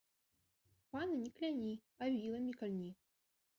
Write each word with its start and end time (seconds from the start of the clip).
Пана 0.95 1.17
не 1.19 1.29
кляні, 1.37 1.75
а 1.97 2.09
віламі 2.17 2.53
кальні 2.63 2.93